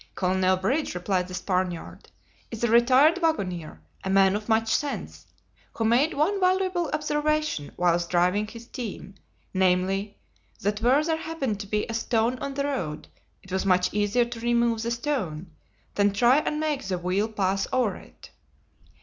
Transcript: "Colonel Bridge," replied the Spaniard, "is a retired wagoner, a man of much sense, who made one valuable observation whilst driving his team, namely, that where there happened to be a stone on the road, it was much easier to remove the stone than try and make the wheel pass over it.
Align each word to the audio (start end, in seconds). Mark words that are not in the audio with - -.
"Colonel 0.15 0.57
Bridge," 0.57 0.95
replied 0.95 1.27
the 1.27 1.35
Spaniard, 1.35 2.09
"is 2.49 2.63
a 2.63 2.71
retired 2.71 3.21
wagoner, 3.21 3.81
a 4.03 4.09
man 4.09 4.35
of 4.35 4.49
much 4.49 4.73
sense, 4.73 5.27
who 5.73 5.85
made 5.85 6.15
one 6.15 6.39
valuable 6.39 6.89
observation 6.91 7.71
whilst 7.77 8.09
driving 8.09 8.47
his 8.47 8.65
team, 8.65 9.13
namely, 9.53 10.17
that 10.61 10.81
where 10.81 11.03
there 11.03 11.17
happened 11.17 11.59
to 11.59 11.67
be 11.67 11.85
a 11.85 11.93
stone 11.93 12.39
on 12.39 12.55
the 12.55 12.63
road, 12.65 13.09
it 13.43 13.51
was 13.51 13.63
much 13.63 13.93
easier 13.93 14.25
to 14.25 14.39
remove 14.39 14.81
the 14.81 14.89
stone 14.89 15.51
than 15.93 16.11
try 16.11 16.37
and 16.39 16.59
make 16.59 16.81
the 16.83 16.97
wheel 16.97 17.27
pass 17.27 17.67
over 17.71 17.95
it. 17.97 18.31